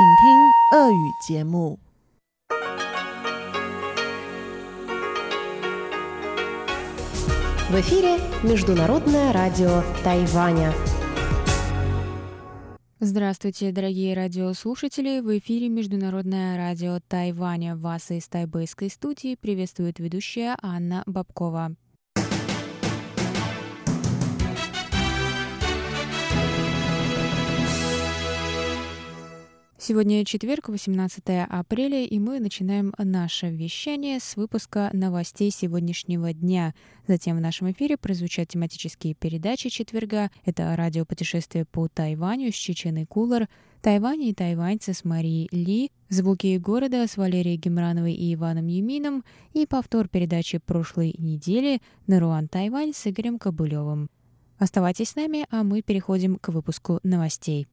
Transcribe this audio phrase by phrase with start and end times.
[0.00, 1.78] 请听俄语节目。
[7.68, 10.72] В эфире Международное радио Тайваня.
[13.00, 15.20] Здравствуйте, дорогие радиослушатели!
[15.20, 17.76] В эфире Международное радио Тайваня.
[17.76, 21.76] Вас из тайбэйской студии приветствует ведущая Анна Бабкова.
[29.83, 36.75] Сегодня четверг, 18 апреля, и мы начинаем наше вещание с выпуска новостей сегодняшнего дня.
[37.07, 40.29] Затем в нашем эфире прозвучат тематические передачи четверга.
[40.45, 43.49] Это радиопутешествие по Тайваню с Чеченой Кулар,
[43.81, 49.65] Тайвань и тайваньцы с Марией Ли, звуки города с Валерией Гемрановой и Иваном Юмином и
[49.65, 54.11] повтор передачи прошлой недели «Наруан Тайвань» с Игорем Кобылевым.
[54.59, 57.65] Оставайтесь с нами, а мы переходим к выпуску новостей.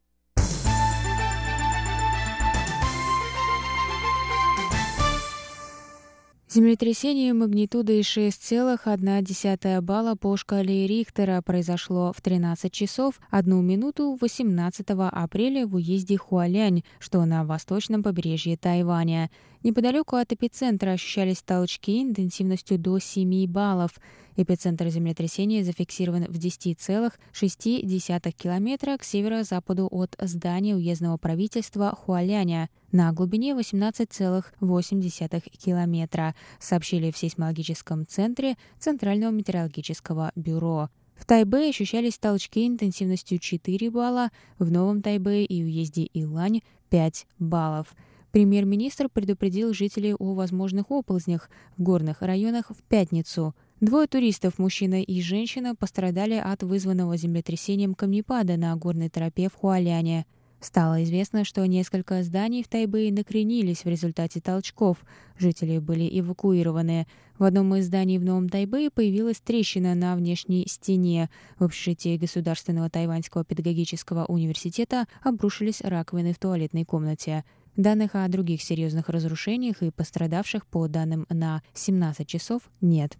[6.50, 15.66] Землетрясение магнитудой 6,1 балла по шкале Рихтера произошло в 13 часов 1 минуту 18 апреля
[15.66, 19.30] в уезде Хуалянь, что на восточном побережье Тайваня.
[19.64, 23.90] Неподалеку от эпицентра ощущались толчки интенсивностью до 7 баллов.
[24.36, 33.54] Эпицентр землетрясения зафиксирован в 10,6 километра к северо-западу от здания уездного правительства Хуаляня на глубине
[33.54, 40.88] 18,8 километра, сообщили в сейсмологическом центре Центрального метеорологического бюро.
[41.16, 47.92] В Тайбе ощущались толчки интенсивностью 4 балла, в Новом Тайбе и уезде Илань 5 баллов.
[48.30, 53.54] Премьер-министр предупредил жителей о возможных оползнях в горных районах в пятницу.
[53.80, 60.26] Двое туристов, мужчина и женщина, пострадали от вызванного землетрясением камнепада на горной тропе в Хуаляне.
[60.60, 64.98] Стало известно, что несколько зданий в Тайбэе накренились в результате толчков.
[65.38, 67.06] Жители были эвакуированы.
[67.38, 71.30] В одном из зданий в Новом Тайбэе появилась трещина на внешней стене.
[71.60, 77.44] В общежитии Государственного тайваньского педагогического университета обрушились раковины в туалетной комнате.
[77.78, 83.16] Данных о других серьезных разрушениях и пострадавших по данным на 17 часов нет.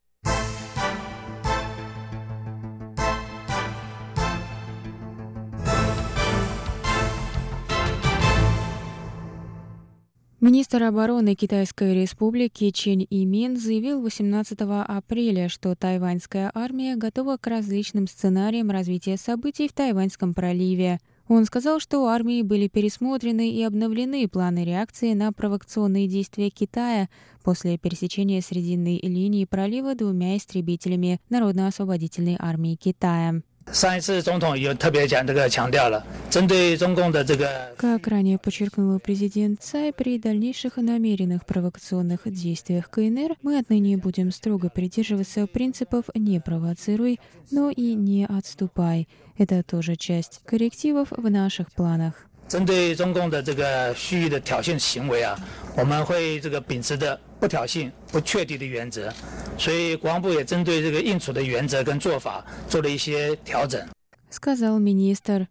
[10.41, 18.09] Министр обороны Китайской республики Чен Имин заявил 18 апреля, что тайваньская армия готова к различным
[18.09, 20.99] сценариям развития событий в Тайваньском проливе.
[21.29, 27.09] Он сказал, что у армии были пересмотрены и обновлены планы реакции на провокационные действия Китая
[27.45, 33.43] после пересечения Срединной линии пролива двумя истребителями Народно-освободительной армии Китая.
[33.72, 37.74] 上一次总统也特别讲这个强调了，针对中共的这个。
[37.78, 44.70] Как ранее подчеркнул президент Цай, при дальнейших и намеренных провокационных действиях КНР мы отныне будем строго
[44.70, 47.20] придерживаться принципов «не провоцируй,
[47.52, 49.08] но и не отступай».
[49.38, 52.28] Это тоже часть коррективов в наших планах.
[52.50, 55.40] 针对中共的这个蓄意的挑衅行为啊，
[55.78, 59.12] 我们会这个秉持的 不挑衅、不确定的原则，
[59.58, 63.86] 所以国防部也针对这个应处的原则跟做法做了一些调整。
[64.32, 65.48] сказал министр.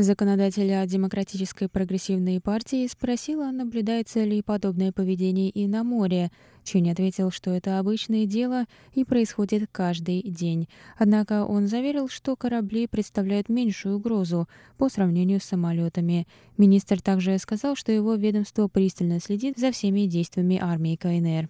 [0.00, 6.30] Законодателя Демократической прогрессивной партии спросила, наблюдается ли подобное поведение и на море.
[6.62, 10.68] Чунь ответил, что это обычное дело и происходит каждый день.
[10.98, 16.28] Однако он заверил, что корабли представляют меньшую угрозу по сравнению с самолетами.
[16.56, 21.48] Министр также сказал, что его ведомство пристально следит за всеми действиями армии КНР.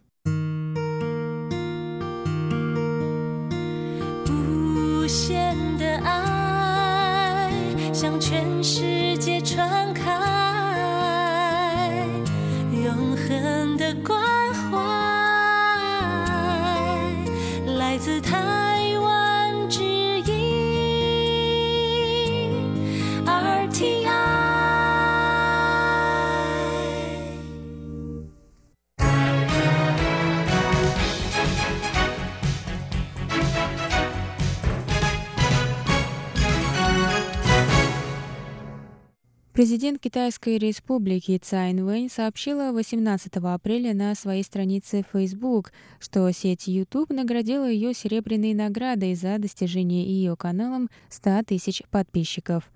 [39.58, 47.10] Президент Китайской республики Цай Инвэнь сообщила 18 апреля на своей странице Facebook, что сеть YouTube
[47.10, 52.70] наградила ее серебряной наградой за достижение ее каналом 100 тысяч подписчиков.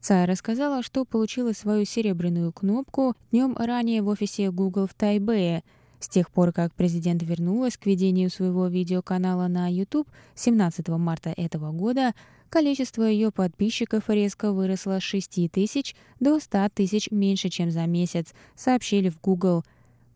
[0.00, 5.64] Цай рассказала, что получила свою серебряную кнопку днем ранее в офисе Google в Тайбэе.
[6.00, 11.72] С тех пор, как президент вернулась к ведению своего видеоканала на YouTube 17 марта этого
[11.72, 12.14] года,
[12.56, 18.32] количество ее подписчиков резко выросло с 6 тысяч до 100 тысяч меньше, чем за месяц,
[18.54, 19.62] сообщили в Google.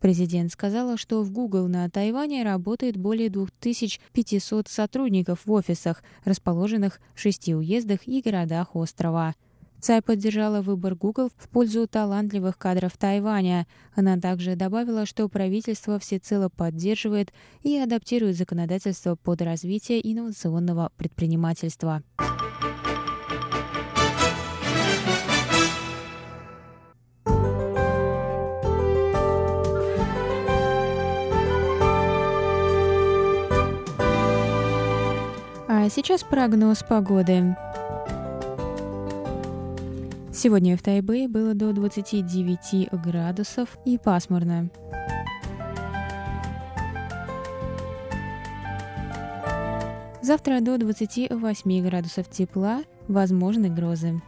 [0.00, 7.20] Президент сказала, что в Google на Тайване работает более 2500 сотрудников в офисах, расположенных в
[7.20, 9.34] шести уездах и городах острова.
[9.80, 13.66] Цай поддержала выбор Google в пользу талантливых кадров Тайваня.
[13.94, 17.32] Она также добавила, что правительство всецело поддерживает
[17.62, 22.02] и адаптирует законодательство под развитие инновационного предпринимательства.
[35.68, 37.56] А сейчас прогноз погоды.
[40.42, 44.70] Сегодня в Тайбэе было до 29 градусов и пасмурно.
[50.22, 54.22] Завтра до 28 градусов тепла, возможны грозы.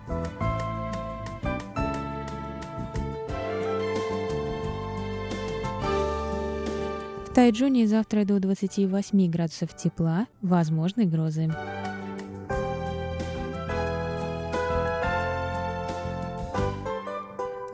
[7.24, 11.50] В Тайджуне завтра до 28 градусов тепла, возможны грозы.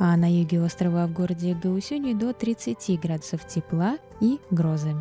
[0.00, 4.94] А на юге острова в городе Гаусюни до 30 градусов тепла и грозы.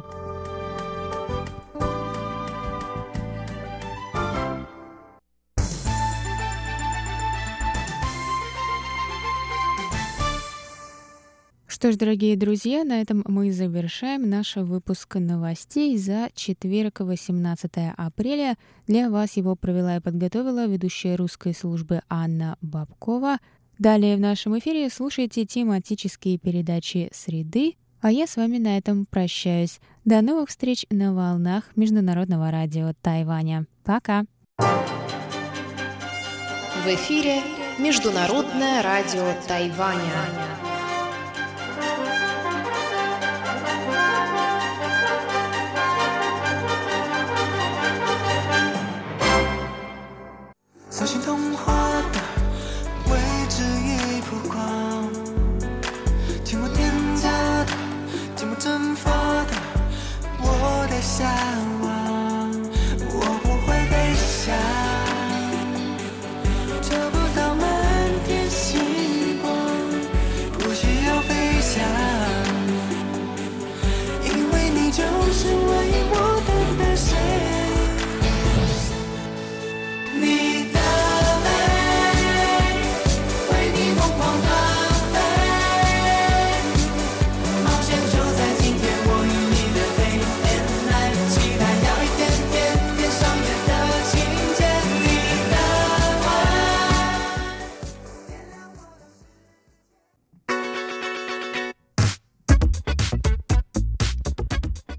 [11.68, 18.58] Что ж, дорогие друзья, на этом мы завершаем наш выпуск новостей за четверг, 18 апреля.
[18.88, 23.38] Для вас его провела и подготовила ведущая русской службы Анна Бабкова.
[23.80, 29.80] Далее в нашем эфире слушайте тематические передачи «Среды», а я с вами на этом прощаюсь.
[30.04, 33.68] До новых встреч на волнах Международного радио Тайваня.
[33.84, 34.26] Пока!
[34.58, 34.64] В
[36.88, 37.42] эфире
[37.78, 40.48] Международное радио Тайваня.
[58.60, 59.12] 蒸发
[59.46, 59.54] 的，
[60.40, 61.30] 我的下
[61.82, 61.87] 午。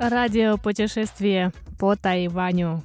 [0.09, 2.83] Радиопутешествие по Тайваню.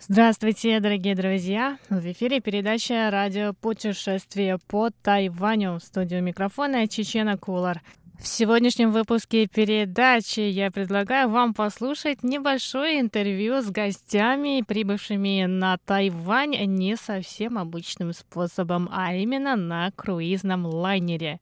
[0.00, 1.76] Здравствуйте, дорогие друзья!
[1.90, 5.78] В эфире передача «Радиопутешествие по Тайваню».
[5.78, 7.82] В студию микрофона Чечена Кулар.
[8.18, 16.56] В сегодняшнем выпуске передачи я предлагаю вам послушать небольшое интервью с гостями, прибывшими на Тайвань
[16.64, 21.40] не совсем обычным способом, а именно на круизном лайнере.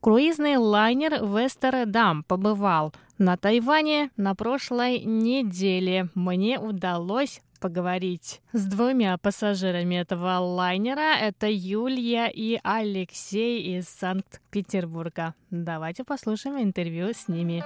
[0.00, 6.08] Круизный лайнер Вестердам побывал на Тайване на прошлой неделе.
[6.14, 11.16] Мне удалось поговорить с двумя пассажирами этого лайнера.
[11.18, 15.34] Это Юлия и Алексей из Санкт-Петербурга.
[15.50, 17.64] Давайте послушаем интервью с ними.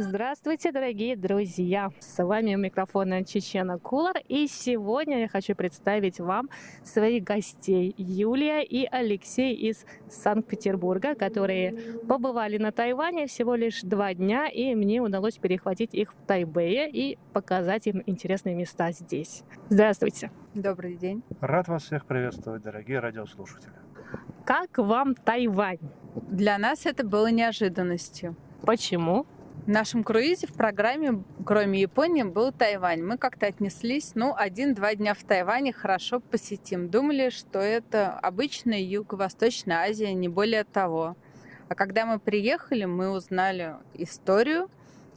[0.00, 1.90] Здравствуйте, дорогие друзья!
[1.98, 6.50] С вами у микрофона Чечена Кулар, и сегодня я хочу представить вам
[6.84, 11.72] своих гостей Юлия и Алексей из Санкт-Петербурга, которые
[12.06, 17.18] побывали на Тайване всего лишь два дня, и мне удалось перехватить их в Тайбэе и
[17.32, 19.42] показать им интересные места здесь.
[19.68, 20.30] Здравствуйте!
[20.54, 21.24] Добрый день!
[21.40, 23.74] Рад вас всех приветствовать, дорогие радиослушатели!
[24.46, 25.80] Как вам Тайвань?
[26.14, 28.36] Для нас это было неожиданностью.
[28.62, 29.26] Почему?
[29.68, 33.02] В нашем круизе в программе, кроме Японии, был Тайвань.
[33.02, 36.88] Мы как-то отнеслись, ну, один-два дня в Тайване хорошо посетим.
[36.88, 41.18] Думали, что это обычная Юго-Восточная Азия, не более того.
[41.68, 44.70] А когда мы приехали, мы узнали историю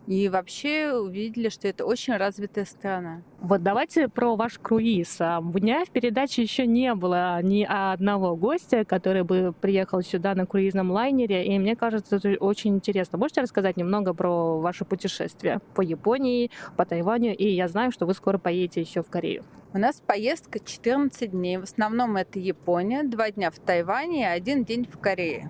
[0.08, 3.22] И вообще увидели, что это очень развитая страна.
[3.40, 5.18] Вот давайте про ваш круиз.
[5.22, 10.34] А, у меня в передаче еще не было ни одного гостя, который бы приехал сюда
[10.34, 13.20] на круизном лайнере, и мне кажется, это очень интересно.
[13.20, 18.14] Можете рассказать немного про ваше путешествие по Японии, по Тайваню, и я знаю, что вы
[18.14, 19.44] скоро поедете еще в Корею.
[19.74, 21.58] У нас поездка 14 дней.
[21.58, 25.50] В основном это Япония, два дня в Тайване и один день в Корее.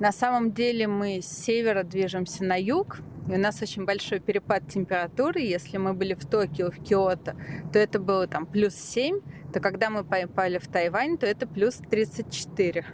[0.00, 4.66] На самом деле мы с севера движемся на юг, и у нас очень большой перепад
[4.68, 5.40] температуры.
[5.40, 7.36] Если мы были в Токио, в Киото,
[7.72, 9.20] то это было там плюс 7,
[9.52, 12.84] то когда мы попали в Тайвань, то это плюс 34.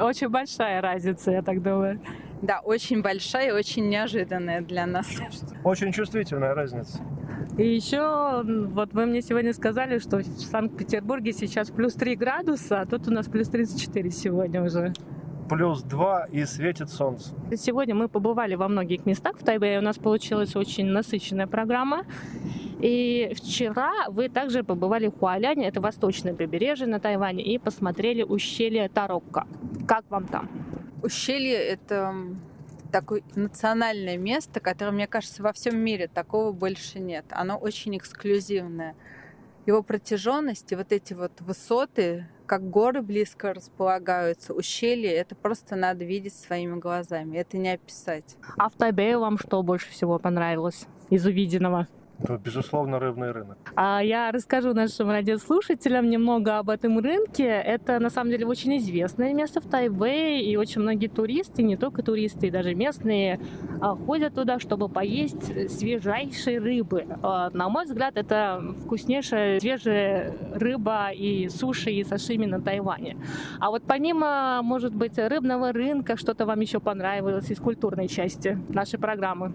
[0.00, 2.00] Очень большая разница, я так думаю.
[2.42, 5.06] Да, очень большая и очень неожиданная для нас.
[5.64, 7.00] Очень чувствительная разница.
[7.56, 12.86] И еще, вот вы мне сегодня сказали, что в Санкт-Петербурге сейчас плюс 3 градуса, а
[12.86, 14.92] тут у нас плюс 34 сегодня уже
[15.48, 17.34] плюс 2 и светит солнце.
[17.56, 19.78] Сегодня мы побывали во многих местах в Тайбэе.
[19.78, 22.04] У нас получилась очень насыщенная программа.
[22.80, 28.88] И вчера вы также побывали в Хуаляне, это восточное побережье на Тайване, и посмотрели ущелье
[28.88, 29.46] Тарокко.
[29.88, 30.50] Как вам там?
[31.02, 32.14] Ущелье— это
[32.92, 37.24] такое национальное место, которое, мне кажется, во всем мире такого больше нет.
[37.30, 38.94] Оно очень эксклюзивное.
[39.64, 46.04] Его протяженность и вот эти вот высоты как горы близко располагаются, ущелья, это просто надо
[46.04, 48.36] видеть своими глазами, это не описать.
[48.56, 51.88] А в Тайбэе вам что больше всего понравилось из увиденного?
[52.18, 53.58] Ну, безусловно, рыбный рынок.
[53.74, 57.44] А я расскажу нашим радиослушателям немного об этом рынке.
[57.44, 62.02] Это, на самом деле, очень известное место в Тайбэе, и очень многие туристы, не только
[62.02, 63.38] туристы, и даже местные,
[63.80, 67.06] а, ходят туда, чтобы поесть свежайшей рыбы.
[67.22, 73.16] А, на мой взгляд, это вкуснейшая свежая рыба и суши, и сашими на Тайване.
[73.60, 78.98] А вот помимо, может быть, рыбного рынка, что-то вам еще понравилось из культурной части нашей
[78.98, 79.52] программы?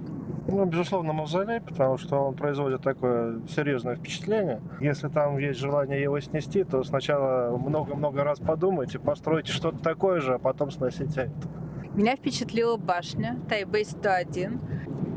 [0.52, 4.62] Ну, безусловно, мавзолей, потому что он производит такое серьезное впечатление.
[4.82, 10.34] Если там есть желание его снести, то сначала много-много раз подумайте, постройте что-то такое же,
[10.34, 11.48] а потом сносите это.
[11.96, 14.60] Меня впечатлила башня Тайбэй 101.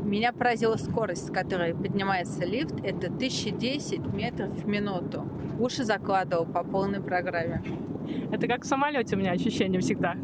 [0.05, 2.75] Меня поразила скорость, с которой поднимается лифт.
[2.81, 5.27] Это 1010 метров в минуту.
[5.59, 7.61] Уши закладывал по полной программе.
[8.31, 10.15] Это как в самолете у меня ощущение всегда.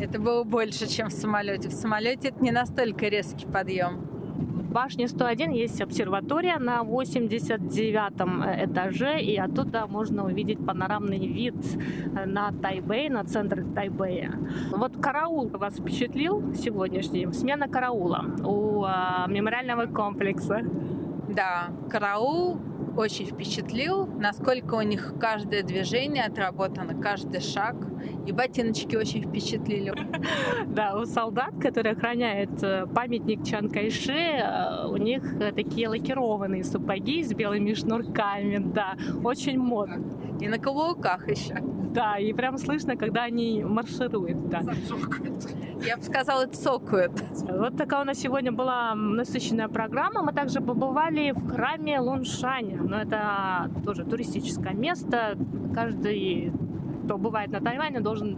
[0.00, 1.68] Это было больше, чем в самолете.
[1.68, 4.08] В самолете это не настолько резкий подъем
[4.68, 11.56] башне 101 есть обсерватория на 89 э, этаже, и оттуда можно увидеть панорамный вид
[12.14, 14.32] э, на Тайбэй, на центр Тайбэя.
[14.72, 17.32] Вот караул вас впечатлил сегодняшний?
[17.32, 20.62] Смена караула у а, мемориального комплекса.
[21.28, 22.58] Да, караул
[22.96, 27.76] очень впечатлил, насколько у них каждое движение отработано, каждый шаг.
[28.26, 29.92] И ботиночки очень впечатлили.
[30.68, 36.62] Да, у солдат, которые охраняют э, памятник Чан Кайше, э, у них э, такие лакированные
[36.62, 40.02] сапоги с белыми шнурками, да, очень модно.
[40.40, 41.60] И на каблуках еще.
[41.92, 44.48] Да, и прям слышно, когда они маршируют.
[44.48, 44.62] Да.
[45.84, 47.12] Я бы сказала, цокают.
[47.48, 50.22] Вот такая у нас сегодня была насыщенная программа.
[50.22, 52.76] Мы также побывали в храме Луншань.
[52.76, 55.36] Но это тоже туристическое место.
[55.74, 56.52] Каждый
[57.08, 58.36] кто бывает на Тайване, должен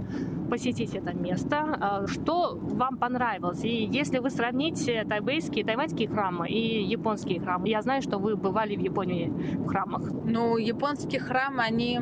[0.49, 1.77] посетить это место.
[1.81, 3.65] А, что вам понравилось?
[3.65, 8.77] И если вы сравните тайбэйские, тайваньские храмы и японские храмы, я знаю, что вы бывали
[8.77, 10.03] в Японии в храмах.
[10.25, 12.01] Ну, японские храмы, они,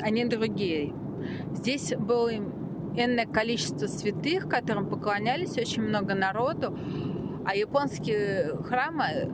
[0.00, 0.94] они другие.
[1.52, 2.30] Здесь было
[2.96, 6.78] энное количество святых, которым поклонялись очень много народу,
[7.44, 9.32] а японские храмы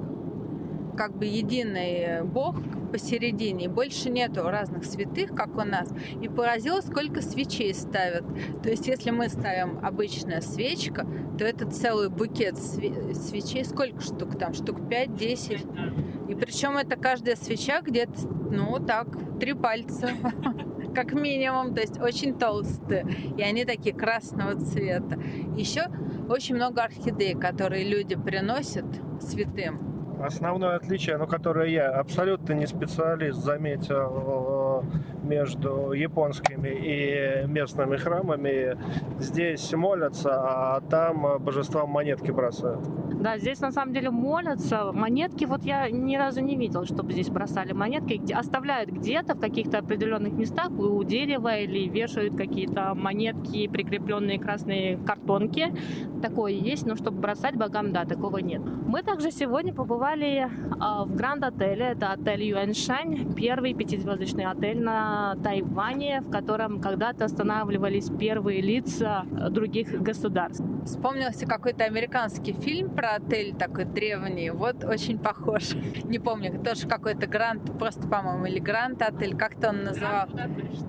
[0.97, 2.57] как бы единый бог
[2.91, 5.89] посередине, больше нету разных святых, как у нас.
[6.21, 8.25] И поразило, сколько свечей ставят.
[8.63, 11.07] То есть, если мы ставим обычная свечка,
[11.39, 13.65] то это целый букет свечей.
[13.65, 14.55] Сколько штук там?
[14.55, 16.31] Штук 5-10.
[16.31, 20.11] И причем это каждая свеча где-то, ну так, три пальца
[20.95, 23.07] как минимум, то есть очень толстые.
[23.37, 25.19] И они такие красного цвета.
[25.57, 25.85] Еще
[26.29, 28.85] очень много орхидей, которые люди приносят
[29.21, 29.88] святым.
[30.23, 38.77] Основное отличие, ну, которое я абсолютно не специалист заметил э, между японскими и местными храмами,
[39.19, 42.81] здесь молятся, а там божествам монетки бросают.
[43.21, 44.93] Да, здесь на самом деле молятся.
[44.93, 48.33] Монетки вот я ни разу не видел, чтобы здесь бросали монетки.
[48.33, 55.75] Оставляют где-то в каких-то определенных местах у дерева или вешают какие-то монетки, прикрепленные красные картонки.
[56.23, 58.63] Такое есть, но чтобы бросать богам, да, такого нет.
[58.87, 61.89] Мы также сегодня побывали а, в Гранд-отеле.
[61.89, 70.01] Это отель Юэншань, первый пятизвездочный отель на Тайване, в котором когда-то останавливались первые лица других
[70.01, 70.65] государств.
[70.87, 74.49] Вспомнился какой-то американский фильм про отель такой древний.
[74.49, 75.75] Вот очень похож.
[76.05, 80.29] Не помню, тоже какой-то Гранд, просто, по-моему, или Гранд отель, как-то он называл.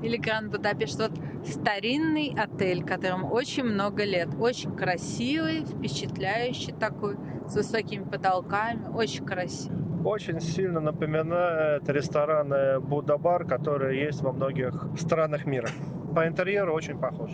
[0.02, 0.98] Или Гранд Будапешт.
[0.98, 1.12] Вот
[1.46, 4.30] старинный отель, которому очень много лет.
[4.40, 7.18] Очень красивый, впечатляющий такой,
[7.50, 8.88] с высокими потолками.
[8.94, 9.78] Очень красивый.
[10.06, 15.68] Очень сильно напоминает рестораны Будда-бар, которые есть во многих странах мира.
[16.16, 17.32] По интерьеру очень похож.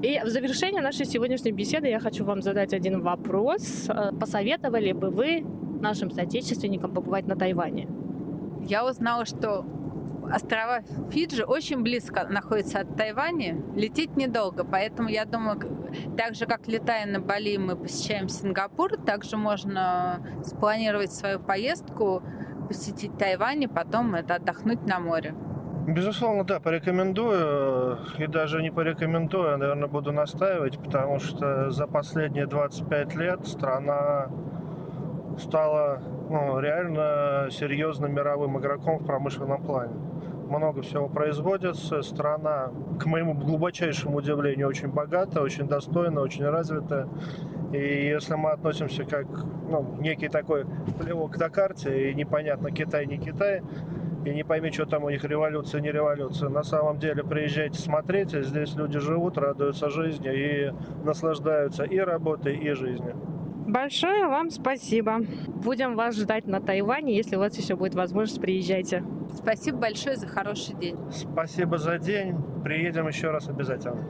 [0.00, 3.88] И в завершение нашей сегодняшней беседы я хочу вам задать один вопрос.
[3.88, 5.44] Э, посоветовали бы вы
[5.80, 7.88] нашим соотечественникам побывать на Тайване?
[8.66, 9.66] Я узнала, что
[10.32, 15.60] острова Фиджи очень близко находятся от Тайваня, лететь недолго, поэтому я думаю,
[16.16, 22.22] так же, как летая на Бали, мы посещаем Сингапур, также можно спланировать свою поездку,
[22.68, 25.34] посетить Тайвань и потом это отдохнуть на море.
[25.86, 27.98] Безусловно, да, порекомендую.
[28.18, 34.30] И даже не порекомендую, а, наверное, буду настаивать, потому что за последние 25 лет страна
[35.38, 36.00] стала
[36.30, 39.94] ну, реально серьезным мировым игроком в промышленном плане.
[40.56, 42.02] Много всего производится.
[42.02, 42.70] Страна,
[43.00, 47.08] к моему глубочайшему удивлению, очень богата, очень достойна, очень развитая.
[47.72, 49.26] И если мы относимся как
[49.68, 50.64] ну, некий такой
[51.00, 53.62] плевок на карте, и непонятно Китай, не Китай,
[54.24, 56.48] и не пойми, что там у них революция, не революция.
[56.48, 60.72] На самом деле приезжайте, смотрите, здесь люди живут, радуются жизни и
[61.04, 63.16] наслаждаются и работой, и жизнью.
[63.74, 65.18] Большое вам спасибо.
[65.48, 67.16] Будем вас ждать на Тайване.
[67.16, 69.04] Если у вас еще будет возможность, приезжайте.
[69.36, 70.96] Спасибо большое за хороший день.
[71.10, 72.36] Спасибо за день.
[72.62, 74.00] Приедем еще раз обязательно.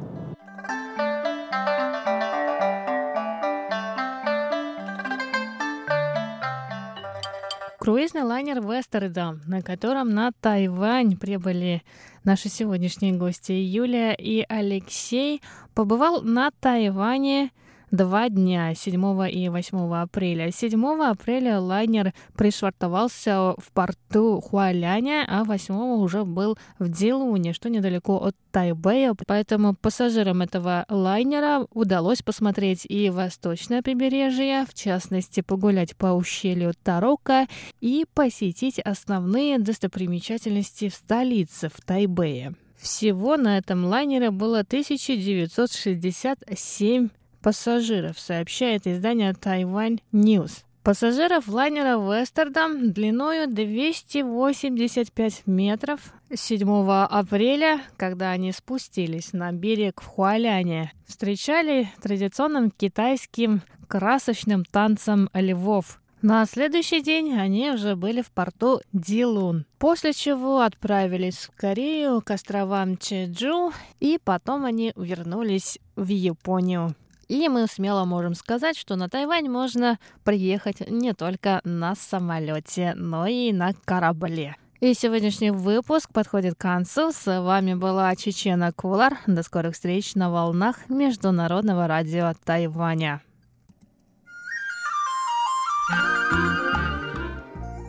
[7.79, 11.83] Круизный лайнер Вестердам, на котором на Тайвань прибыли
[12.23, 15.41] наши сегодняшние гости Юлия и Алексей,
[15.75, 17.51] побывал на Тайване
[17.95, 20.51] два дня, 7 и 8 апреля.
[20.51, 28.17] 7 апреля лайнер пришвартовался в порту Хуаляня, а 8 уже был в Дилуне, что недалеко
[28.17, 29.15] от Тайбэя.
[29.27, 37.47] Поэтому пассажирам этого лайнера удалось посмотреть и восточное побережье, в частности, погулять по ущелью Тарока
[37.81, 42.55] и посетить основные достопримечательности в столице, в Тайбэе.
[42.77, 47.09] Всего на этом лайнере было 1967
[47.45, 50.65] пассажиров, сообщает издание Тайвань News.
[50.83, 56.01] Пассажиров лайнера Вестердам длиною 285 метров
[56.35, 66.01] 7 апреля, когда они спустились на берег в Хуаляне, встречали традиционным китайским красочным танцем львов.
[66.23, 72.31] На следующий день они уже были в порту Дилун, после чего отправились в Корею к
[72.31, 76.95] островам Чеджу, и потом они вернулись в Японию.
[77.29, 83.27] И мы смело можем сказать, что на Тайвань можно приехать не только на самолете, но
[83.27, 84.57] и на корабле.
[84.81, 87.11] И сегодняшний выпуск подходит к концу.
[87.13, 89.19] С вами была Чечена Кулар.
[89.27, 93.23] До скорых встреч на волнах Международного радио Тайваня.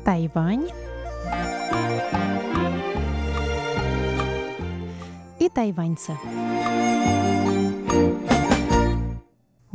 [0.06, 0.70] Тайвань
[5.40, 6.18] и тайваньцы.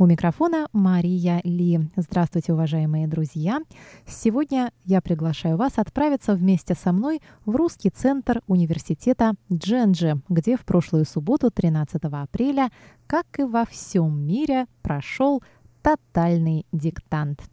[0.01, 1.79] У микрофона Мария Ли.
[1.95, 3.59] Здравствуйте, уважаемые друзья!
[4.07, 10.61] Сегодня я приглашаю вас отправиться вместе со мной в русский центр университета Дженджи, где в
[10.61, 12.71] прошлую субботу, 13 апреля,
[13.05, 15.43] как и во всем мире, прошел
[15.83, 17.43] тотальный диктант.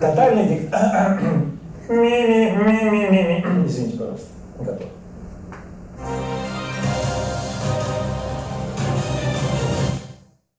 [0.00, 1.20] Тотальный диктант.
[3.66, 4.28] Извините, пожалуйста.
[4.58, 4.86] Готов.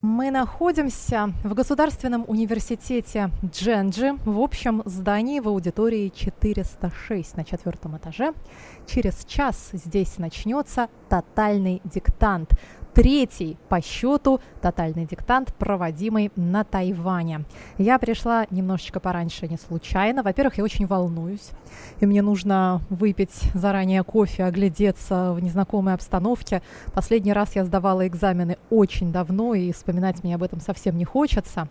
[0.01, 8.33] Мы находимся в Государственном университете Дженджи в общем здании в аудитории 406 на четвертом этаже.
[8.87, 12.51] Через час здесь начнется тотальный диктант
[12.99, 17.45] третий по счету тотальный диктант, проводимый на Тайване.
[17.77, 20.21] Я пришла немножечко пораньше, не случайно.
[20.21, 21.51] Во-первых, я очень волнуюсь,
[22.01, 26.61] и мне нужно выпить заранее кофе, оглядеться в незнакомой обстановке.
[26.93, 31.69] Последний раз я сдавала экзамены очень давно, и вспоминать мне об этом совсем не хочется.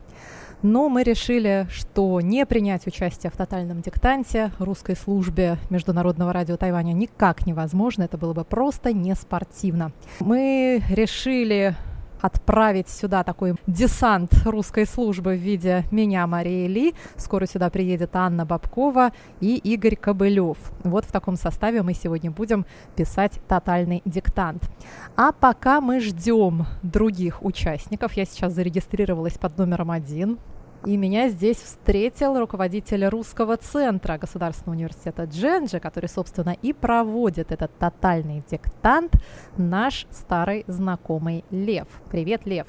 [0.62, 6.92] Но мы решили, что не принять участие в тотальном диктанте русской службе Международного радио Тайваня
[6.92, 8.02] никак невозможно.
[8.02, 9.92] Это было бы просто не спортивно.
[10.20, 11.76] Мы решили
[12.20, 16.94] отправить сюда такой десант русской службы в виде меня, Марии Ли.
[17.16, 20.58] Скоро сюда приедет Анна Бабкова и Игорь Кобылев.
[20.84, 24.68] Вот в таком составе мы сегодня будем писать тотальный диктант.
[25.16, 30.38] А пока мы ждем других участников, я сейчас зарегистрировалась под номером один.
[30.86, 37.76] И меня здесь встретил руководитель русского центра Государственного университета Дженджи, который, собственно, и проводит этот
[37.78, 39.14] тотальный диктант,
[39.56, 41.88] наш старый знакомый Лев.
[42.10, 42.68] Привет, Лев.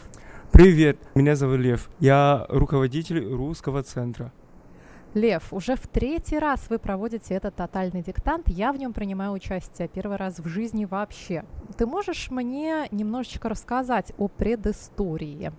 [0.51, 1.89] Привет, меня зовут Лев.
[1.99, 4.31] Я руководитель русского центра.
[5.13, 8.47] Лев, уже в третий раз вы проводите этот тотальный диктант.
[8.47, 11.45] Я в нем принимаю участие первый раз в жизни вообще.
[11.77, 15.51] Ты можешь мне немножечко рассказать о предыстории?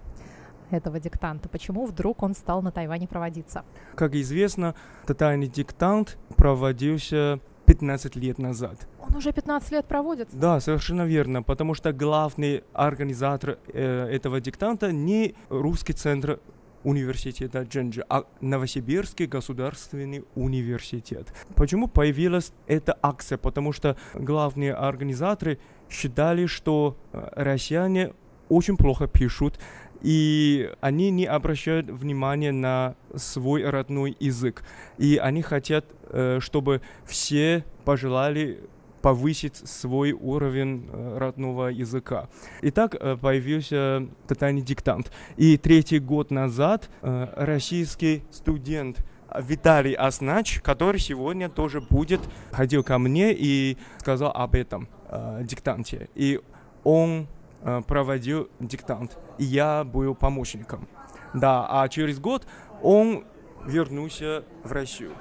[0.72, 1.48] Этого диктанта?
[1.48, 3.64] Почему вдруг он стал на Тайване проводиться?
[3.94, 4.74] Как известно,
[5.06, 8.88] тотальный диктант проводился 15 лет назад.
[9.00, 10.36] Он уже 15 лет проводится?
[10.36, 16.40] Да, совершенно верно, потому что главный организатор э, этого диктанта не русский центр
[16.82, 21.32] университета Дженджи, а Новосибирский государственный университет.
[21.54, 23.38] Почему появилась эта акция?
[23.38, 28.14] Потому что главные организаторы считали, что э, россияне
[28.50, 29.58] очень плохо пишут,
[30.02, 34.64] и они не обращают внимания на свой родной язык.
[34.98, 38.60] И они хотят, э, чтобы все пожелали
[39.02, 42.28] повысить свой уровень э, родного языка.
[42.62, 45.12] Итак, э, появился тотальный диктант.
[45.36, 49.04] И третий год назад российский студент
[49.38, 54.88] Виталий Аснач, который сегодня тоже будет, ходил ко мне и сказал об этом
[55.42, 56.08] диктанте.
[56.16, 56.40] И
[56.82, 57.28] он
[57.86, 60.88] проводил диктант, и я был помощником.
[61.34, 62.46] Да, а через год
[62.82, 63.24] он
[63.66, 65.12] вернулся в Россию.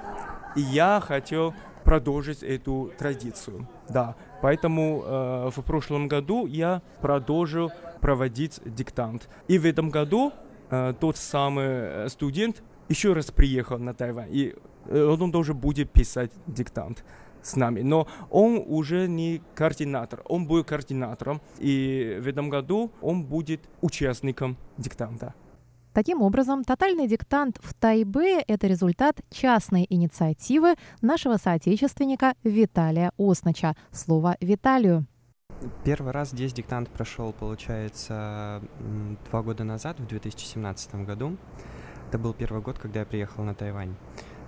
[0.56, 3.68] И я хотел продолжить эту традицию.
[3.88, 9.28] Да, поэтому э, в прошлом году я продолжил проводить диктант.
[9.48, 10.32] И в этом году
[10.70, 14.54] э, тот самый э, студент еще раз приехал на Тайвань, и
[14.86, 17.04] э, он тоже будет писать диктант
[17.42, 17.82] с нами.
[17.82, 24.56] Но он уже не координатор, он был координатором, и в этом году он будет участником
[24.78, 25.34] диктанта.
[25.92, 33.74] Таким образом, тотальный диктант в Тайбе– это результат частной инициативы нашего соотечественника Виталия Осноча.
[33.90, 35.06] Слово Виталию.
[35.84, 38.62] Первый раз здесь диктант прошел, получается,
[39.30, 41.36] два года назад, в 2017 году.
[42.08, 43.94] Это был первый год, когда я приехал на Тайвань.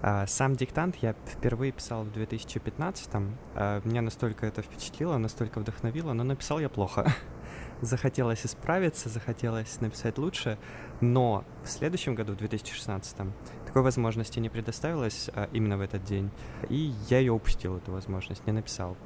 [0.05, 3.39] А, сам диктант я впервые писал в 2015-м.
[3.55, 7.07] А, меня настолько это впечатлило, настолько вдохновило, но написал я плохо.
[7.83, 10.59] захотелось исправиться, захотелось написать лучше,
[11.01, 13.33] но в следующем году, в 2016-м,
[13.65, 16.31] такой возможности не предоставилось а, именно в этот день,
[16.69, 18.97] и я ее упустил, эту возможность, не написал.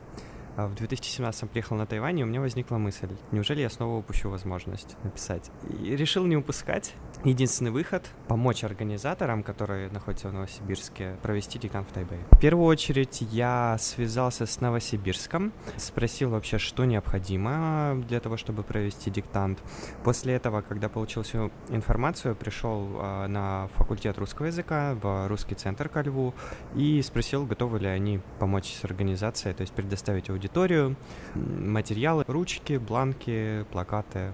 [0.57, 4.97] В 2017 приехал на Тайвань, и у меня возникла мысль, неужели я снова упущу возможность
[5.05, 5.51] написать?
[5.83, 6.95] И решил не упускать.
[7.25, 12.21] Единственный выход— помочь организаторам, которые находятся в Новосибирске, провести диктант в Тайбэе.
[12.31, 19.11] В первую очередь я связался с Новосибирском, спросил вообще, что необходимо для того, чтобы провести
[19.11, 19.59] диктант.
[20.05, 25.89] После этого, когда получил всю информацию, пришел э, на факультет русского языка, в русский центр
[25.89, 26.35] ко Льву,
[26.75, 30.97] и спросил, готовы ли они помочь с организацией, то есть предоставить аудиторию,
[31.35, 34.33] материалы, ручки, бланки, плакаты.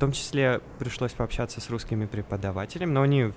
[0.00, 3.32] Том числе пришлось пообщаться с русскими преподавателями, но они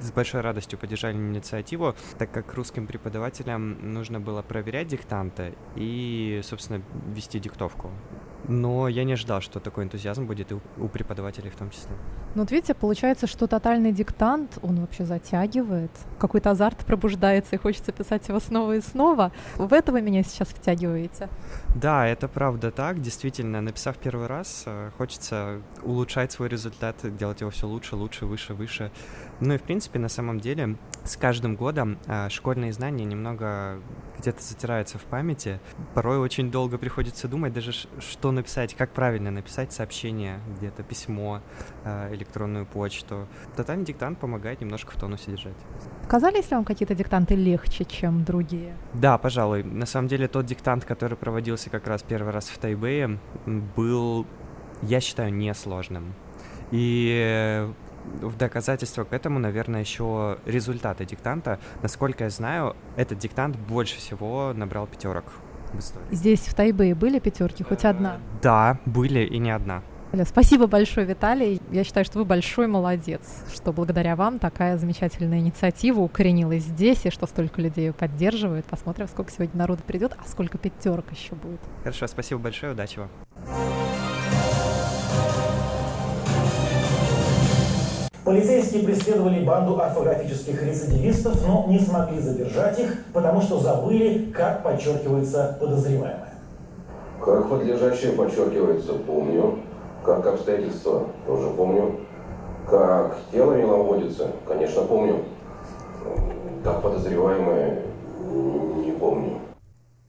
[0.00, 6.82] с большой радостью поддержали инициативу, так как русским преподавателям нужно было проверять диктанты и, собственно,
[7.14, 7.90] вести диктовку.
[8.48, 11.92] Но я не ожидал, что такой энтузиазм будет и у преподавателей в том числе.
[12.34, 15.90] Ну вот видите, получается, что тотальный диктант, он вообще затягивает.
[16.18, 19.32] Какой-то азарт пробуждается и хочется писать его снова и снова.
[19.56, 21.28] В это вы меня сейчас втягиваете.
[21.74, 23.00] Да, это правда так.
[23.00, 28.54] Действительно, написав первый раз, э, хочется улучшать свой результат, делать его все лучше, лучше, выше,
[28.54, 28.90] выше.
[29.40, 33.80] Ну и, в принципе, на самом деле, с каждым годом э, школьные знания немного
[34.20, 35.60] где-то затираются в памяти.
[35.94, 41.40] Порой очень долго приходится думать даже, что написать, как правильно написать сообщение, где-то письмо,
[41.84, 43.26] э, электронную почту.
[43.56, 45.56] Тотальный диктант помогает немножко в тонусе держать.
[46.08, 48.74] Казались ли вам какие-то диктанты легче, чем другие?
[48.94, 49.62] Да, пожалуй.
[49.62, 53.18] На самом деле тот диктант, который проводился как раз первый раз в Тайбэе,
[53.76, 54.26] был,
[54.82, 56.14] я считаю, несложным.
[56.70, 57.68] И
[58.20, 61.58] в доказательство к этому, наверное, еще результаты диктанта.
[61.82, 65.24] Насколько я знаю, этот диктант больше всего набрал пятерок
[65.72, 66.06] в истории.
[66.10, 68.18] Здесь, в Тайбэе, были пятерки, хоть одна?
[68.42, 69.82] Да, были и не одна.
[70.24, 71.60] Спасибо большое, Виталий.
[71.70, 73.20] Я считаю, что вы большой молодец,
[73.54, 78.66] что благодаря вам такая замечательная инициатива укоренилась здесь, и что столько людей ее поддерживают.
[78.66, 81.60] Посмотрим, сколько сегодня народу придет, а сколько пятерок еще будет.
[81.84, 83.08] Хорошо, спасибо большое, удачи вам.
[88.30, 95.56] Полицейские преследовали банду орфографических рецидивистов, но не смогли задержать их, потому что забыли, как подчеркивается
[95.58, 96.34] подозреваемое.
[97.20, 99.58] Как подлежащее подчеркивается, помню.
[100.04, 101.98] Как обстоятельства, тоже помню.
[102.68, 105.24] Как тело меловодится, конечно, помню.
[106.62, 107.82] Как подозреваемое,
[108.84, 109.40] не помню.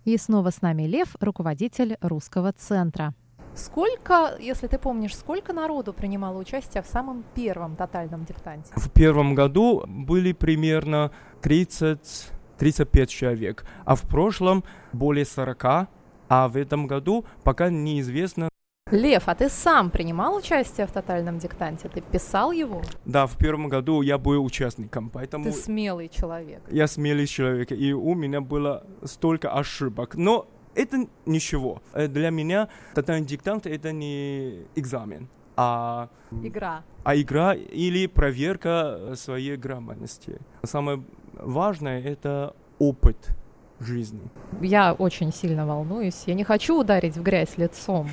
[0.06, 3.16] И снова с нами Лев, руководитель русского центра.
[3.56, 8.72] Сколько, если ты помнишь, сколько народу принимало участие в самом первом тотальном диктанте?
[8.76, 11.12] В первом году были примерно
[11.42, 15.90] 30-35 человек, а в прошлом более 40,
[16.30, 18.50] а в этом году пока неизвестно.
[18.90, 21.88] Лев, а ты сам принимал участие в тотальном диктанте?
[21.88, 22.82] Ты писал его?
[23.06, 25.46] Да, в первом году я был участником, поэтому...
[25.46, 26.62] Ты смелый человек.
[26.70, 30.16] Я смелый человек, и у меня было столько ошибок.
[30.16, 31.82] Но это ничего.
[31.94, 36.10] Э, для меня тотальный диктант это не экзамен, а
[36.44, 36.84] игра.
[37.04, 40.40] А игра или проверка своей грамотности.
[40.64, 41.04] Самое
[41.34, 43.36] важное это опыт
[43.80, 44.22] жизни.
[44.62, 46.24] Я очень сильно волнуюсь.
[46.28, 48.10] Я не хочу ударить в грязь лицом.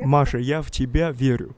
[0.00, 1.54] Маша, я в тебя верю.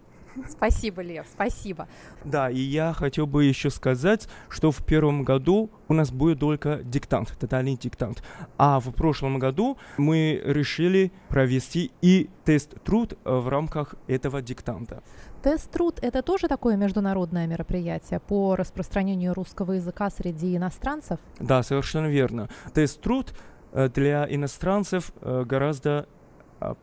[0.49, 1.89] Спасибо, Лев, спасибо.
[2.25, 6.81] Да, и я хотел бы еще сказать, что в первом году у нас будет только
[6.85, 8.23] диктант, тотальный диктант.
[8.59, 15.03] А в прошлом году мы решили провести и тест-труд в рамках этого диктанта.
[15.43, 21.19] Тест-труд– это тоже такое международное мероприятие по распространению русского языка среди иностранцев?
[21.41, 22.49] Да, совершенно верно.
[22.75, 23.35] Тест-труд
[23.73, 26.07] э, для иностранцев э, гораздо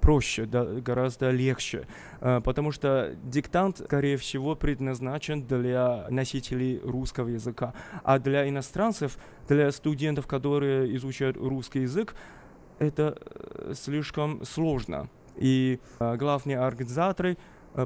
[0.01, 1.87] проще, да, гораздо легче,
[2.21, 9.71] а, потому что диктант, скорее всего, предназначен для носителей русского языка, а для иностранцев, для
[9.71, 12.15] студентов, которые изучают русский язык,
[12.79, 15.09] это э, слишком сложно.
[15.35, 17.37] И а, главные организаторы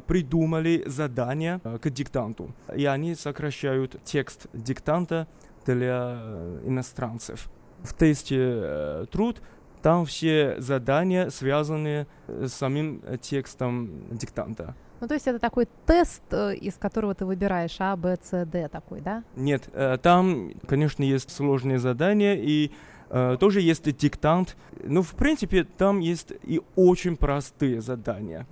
[0.07, 5.27] придумали задание к диктанту, и они сокращают текст диктанта
[5.65, 7.49] для э, иностранцев.
[7.83, 9.41] В тесте э, труд
[9.83, 14.75] там все задания связаны э, с самим э, текстом диктанта.
[15.01, 18.69] Ну, то есть это такой тест, э, из которого ты выбираешь А, Б, С, Д
[18.69, 19.23] такой, да?
[19.35, 19.69] Нет,
[20.01, 22.71] там, конечно, есть сложные задания, и
[23.39, 24.55] тоже есть диктант.
[24.83, 28.47] Но, в принципе, там есть и очень простые задания.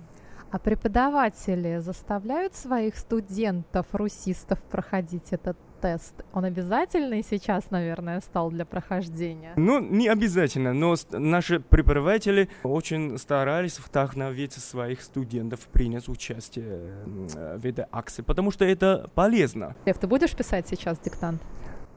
[0.52, 8.64] А преподаватели заставляют своих студентов, русистов, проходить этот тест, он обязательный сейчас, наверное, стал для
[8.64, 9.52] прохождения?
[9.56, 17.84] Ну, не обязательно, но наши преподаватели очень старались вдохновить своих студентов принять участие в этой
[17.90, 19.74] акции, потому что это полезно.
[19.84, 21.42] Лев, ты будешь писать сейчас диктант?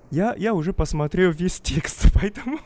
[0.10, 2.60] Я, я уже посмотрел весь текст, поэтому...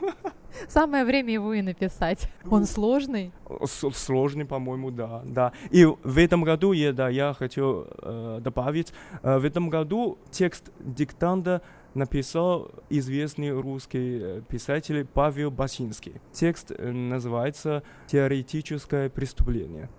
[0.68, 2.30] Самое время его и написать.
[2.50, 3.32] Он сложный?
[3.64, 5.52] С сложный, по-моему, да, да.
[5.72, 10.72] И в этом году, я, да, я хочу э, добавить, э, в этом году текст
[10.80, 11.62] диктанта
[11.94, 16.14] написал известный русский э, писатель Павел Басинский.
[16.32, 19.90] Текст э, называется «Теоретическое преступление».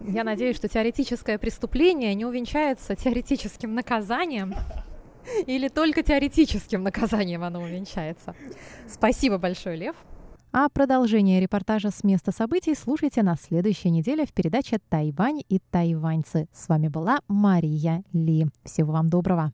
[0.00, 4.54] Я надеюсь, что теоретическое преступление не увенчается теоретическим наказанием.
[5.46, 8.34] Или только теоретическим наказанием оно увенчается.
[8.88, 9.96] Спасибо большое, Лев.
[10.52, 16.46] А продолжение репортажа с места событий слушайте на следующей неделе в передаче «Тайвань и тайваньцы».
[16.52, 18.46] С вами была Мария Ли.
[18.64, 19.52] Всего вам доброго.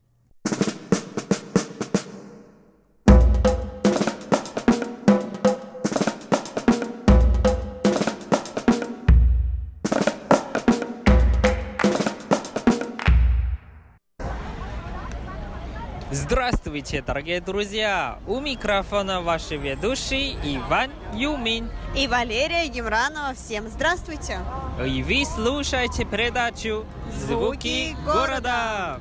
[16.31, 18.21] Здравствуйте, дорогие друзья!
[18.29, 23.35] У микрофона ваши ведущие Иван Юмин и Валерия Гемранова.
[23.35, 24.39] Всем здравствуйте!
[24.87, 29.01] И вы слушаете передачу «Звуки города».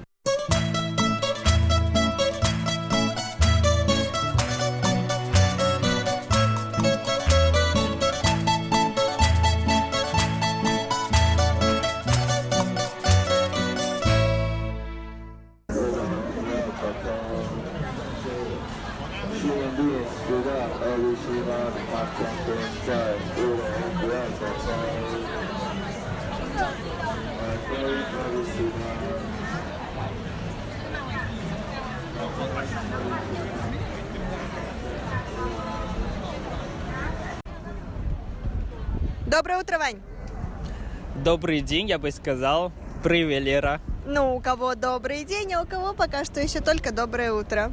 [41.29, 42.71] Добрый день, я бы сказал.
[43.03, 43.81] Привет, Лера.
[44.07, 47.71] Ну, у кого добрый день, а у кого пока что еще только доброе утро.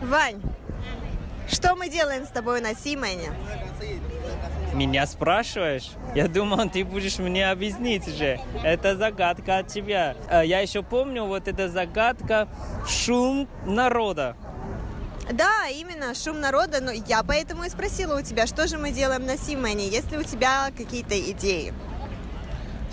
[0.00, 0.40] Вань,
[1.46, 3.32] что мы делаем с тобой на Симене?
[4.72, 5.90] Меня спрашиваешь?
[6.14, 8.40] Я думал, ты будешь мне объяснить же.
[8.62, 10.16] Это загадка от тебя.
[10.30, 12.48] А Я еще помню вот эта загадка
[12.88, 14.36] шум народа.
[15.30, 19.26] Да, именно, шум народа, но я поэтому и спросила у тебя, что же мы делаем
[19.26, 21.74] на Симене, есть ли у тебя какие-то идеи?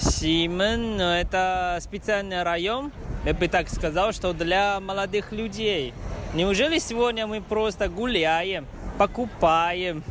[0.01, 2.91] Симен ну,– это специальный район,
[3.23, 5.93] я бы так сказал, что для молодых людей.
[6.33, 8.65] Неужели сегодня мы просто гуляем,
[8.97, 10.03] покупаем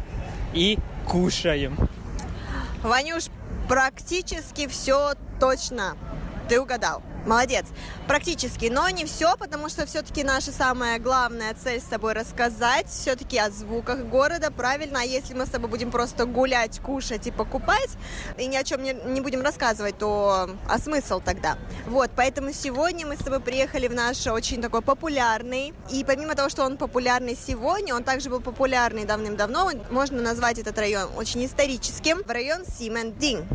[0.53, 1.77] и кушаем?
[2.83, 3.25] Ванюш,
[3.69, 5.97] практически все точно.
[6.49, 7.03] Ты угадал.
[7.27, 7.67] Молодец.
[8.07, 13.39] Практически, но не все, потому что все-таки наша самая главная цель с тобой рассказать все-таки
[13.39, 15.01] о звуках города, правильно?
[15.01, 17.91] А если мы с тобой будем просто гулять, кушать и покупать,
[18.39, 21.59] и ни о чем не, не будем рассказывать, то а смысл тогда?
[21.87, 26.49] Вот, поэтому сегодня мы с тобой приехали в наш очень такой популярный, и помимо того,
[26.49, 32.23] что он популярный сегодня, он также был популярный давным-давно, можно назвать этот район очень историческим,
[32.25, 33.47] в район Симендин.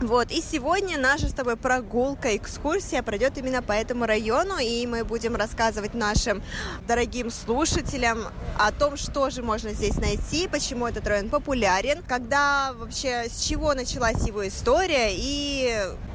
[0.00, 5.04] Вот, и сегодня наша с тобой прогулка, экскурсия пройдет именно по этому району, и мы
[5.04, 6.42] будем рассказывать нашим
[6.88, 8.20] дорогим слушателям
[8.58, 13.74] о том, что же можно здесь найти, почему этот район популярен, когда вообще, с чего
[13.74, 15.70] началась его история, и,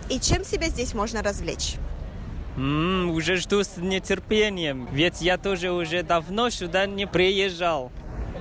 [0.10, 1.76] и чем себя здесь можно развлечь.
[2.58, 7.92] М, уже жду с нетерпением, ведь я тоже уже давно сюда не приезжал.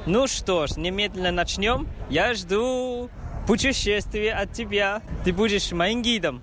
[0.07, 1.87] Ну что ж, немедленно начнем.
[2.09, 3.11] Я жду
[3.46, 5.02] путешествия от тебя.
[5.24, 6.42] Ты будешь моим гидом.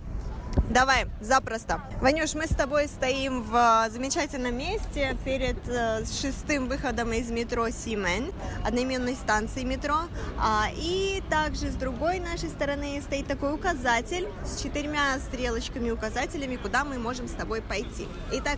[0.70, 1.82] Давай, запросто.
[2.02, 7.70] Ванюш, мы с тобой стоим в э, замечательном месте перед э, шестым выходом из метро
[7.70, 8.32] Симен,
[8.66, 9.96] одноименной станции метро.
[10.38, 16.84] А, и также с другой нашей стороны стоит такой указатель с четырьмя стрелочками указателями, куда
[16.84, 18.08] мы можем с тобой пойти.
[18.32, 18.58] Итак,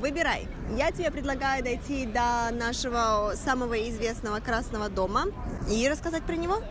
[0.00, 0.48] Выбирай.
[0.76, 5.26] Я тебе предлагаю дойти до нашего самого известного Красного дома
[5.70, 6.62] и рассказать про него.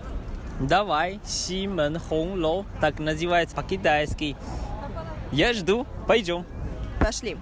[0.63, 4.38] Давай, Симен Хонглоу, так называется по-китайски.
[5.30, 6.45] Я жду, пойдем.
[7.02, 7.38] Пошли.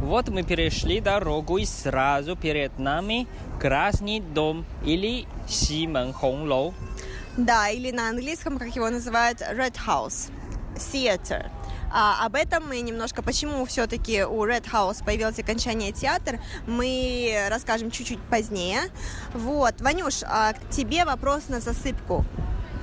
[0.00, 3.26] Вот мы перешли дорогу, и сразу перед нами
[3.60, 6.74] Красный дом или Симен Хонглоу.
[7.36, 10.30] Да, или на английском, как его называют, Red House
[10.76, 11.50] Theater.
[11.98, 17.90] А, об этом мы немножко, почему все-таки у Red House появилось окончание театр, мы расскажем
[17.90, 18.80] чуть-чуть позднее.
[19.32, 22.26] Вот, Ванюш, а к тебе вопрос на засыпку.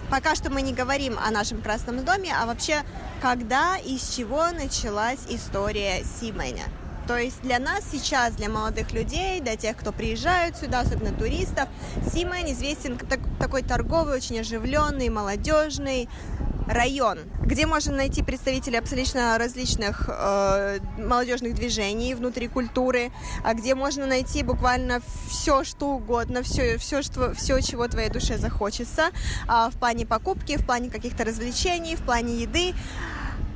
[0.10, 2.82] Пока что мы не говорим о нашем Красном доме, а вообще,
[3.22, 6.64] когда и с чего началась история Сименя?
[7.08, 11.68] То есть для нас сейчас, для молодых людей, для тех, кто приезжают сюда, особенно туристов,
[12.12, 16.10] Симэн известен как такой торговый, очень оживленный, молодежный
[16.68, 23.12] район, где можно найти представителей абсолютно различных э, молодежных движений внутри культуры,
[23.44, 28.38] а где можно найти буквально все, что угодно, все, все, что, все чего твоей душе
[28.38, 29.10] захочется,
[29.48, 32.74] э, в плане покупки, в плане каких-то развлечений, в плане еды.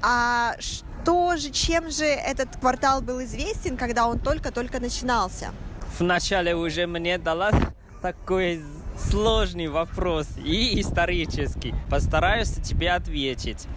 [0.02, 5.52] А что же, чем же этот квартал был известен, когда он только-только начинался?
[6.00, 7.52] Вначале уже мне дала
[8.01, 8.62] такой
[8.97, 11.73] сложный вопрос и исторический.
[11.89, 13.67] Постараюсь тебе ответить.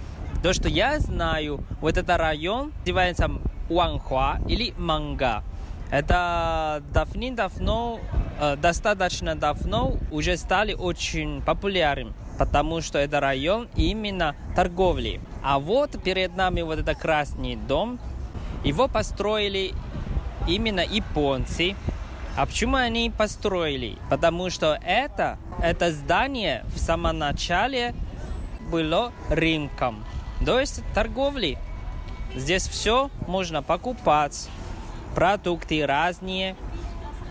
[0.42, 3.30] То, что я знаю, вот этот район называется
[3.68, 5.42] Уанхуа или Манга.
[5.90, 8.00] Это давным-давно,
[8.40, 15.20] э, достаточно давно уже стали очень популярным, потому что это район именно торговли.
[15.42, 17.98] А вот перед нами вот этот красный дом,
[18.64, 19.72] его построили
[20.46, 21.74] именно японцы,
[22.36, 23.98] а почему они построили?
[24.08, 27.94] Потому что это, это здание в самом начале
[28.70, 30.04] было рынком,
[30.44, 31.58] то есть торговли.
[32.34, 34.48] Здесь все можно покупать,
[35.14, 36.56] продукты разные.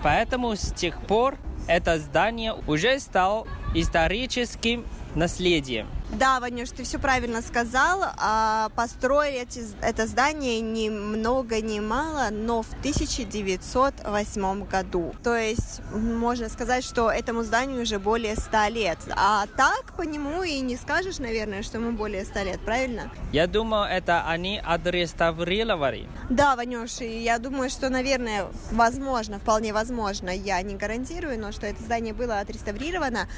[0.03, 4.85] Поэтому с тех пор это здание уже стало историческим
[5.15, 5.87] наследием.
[6.11, 8.03] Да, Ванюш, ты все правильно сказал.
[8.17, 15.13] А, построили эти, это здание ни много ни мало, но в 1908 году.
[15.23, 18.97] То есть можно сказать, что этому зданию уже более 100 лет.
[19.15, 23.11] А так по нему и не скажешь, наверное, что ему более 100 лет, правильно?
[23.31, 26.09] Я думаю, это они отреставрировали.
[26.29, 31.67] Да, Ванюш, и я думаю, что, наверное, возможно, вполне возможно, я не гарантирую, но что
[31.67, 33.29] это здание было отреставрировано,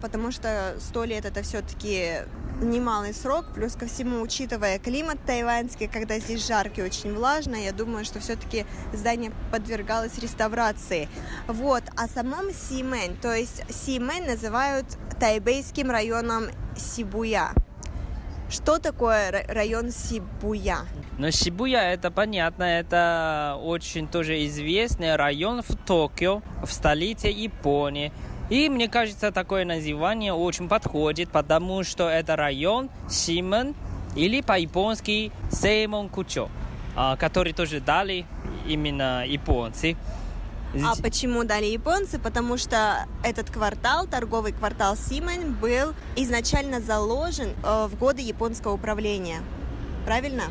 [0.00, 2.15] потому что 100 лет это все-таки
[2.60, 7.72] немалый срок, плюс ко всему, учитывая климат тайваньский, когда здесь жарко и очень влажно, я
[7.72, 11.08] думаю, что все-таки здание подвергалось реставрации.
[11.46, 14.86] Вот, о самом Симэн, то есть Симэн называют
[15.20, 17.50] тайбейским районом Сибуя.
[18.48, 20.86] Что такое район Сибуя?
[21.18, 28.12] Но Сибуя это понятно, это очень тоже известный район в Токио, в столице Японии.
[28.48, 33.74] И мне кажется, такое название очень подходит, потому что это район Симон
[34.14, 36.48] или по-японски Сеймон Кучо,
[36.94, 38.24] а, который тоже дали
[38.66, 39.96] именно японцы.
[40.84, 42.18] А почему дали японцы?
[42.18, 49.40] Потому что этот квартал, торговый квартал Симен, был изначально заложен э, в годы японского управления.
[50.04, 50.44] Правильно?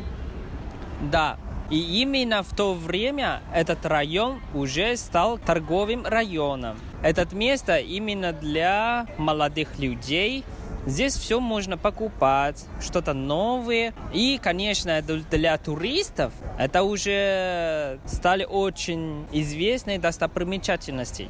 [1.00, 1.38] Да.
[1.70, 6.78] И именно в то время этот район уже стал торговым районом.
[7.02, 10.44] Это место именно для молодых людей,
[10.86, 13.92] Здесь все можно покупать, что-то новое.
[14.12, 21.28] И, конечно, для туристов это уже стали очень известные достопримечательности.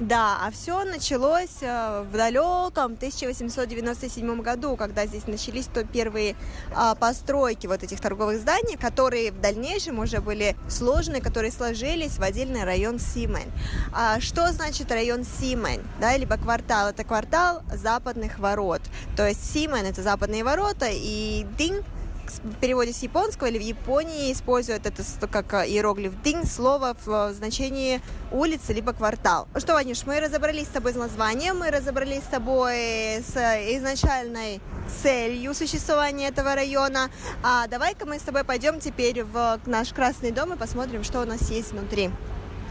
[0.00, 6.36] Да, а все началось э, в далеком 1897 году, когда здесь начались то первые
[6.72, 12.22] а, постройки вот этих торговых зданий, которые в дальнейшем уже были сложены, которые сложились в
[12.22, 13.50] отдельный район Симень.
[13.92, 16.90] А что значит район Симень, да, либо квартал?
[16.90, 18.82] Это квартал западных ворот.
[19.16, 21.84] То есть Симень это западные ворота, и Динг
[22.30, 27.30] в переводе с японского или в Японии используют это как э, иероглиф динг, слово в
[27.30, 28.00] э, значении
[28.30, 29.48] улицы либо квартал.
[29.56, 32.76] Что, Ванюш, мы разобрались с тобой с названием, мы разобрались с тобой
[33.22, 33.36] с
[33.76, 34.60] изначальной
[35.02, 37.10] целью существования этого района.
[37.42, 41.24] А давай-ка мы с тобой пойдем теперь в наш Красный дом и посмотрим, что у
[41.24, 42.10] нас есть внутри.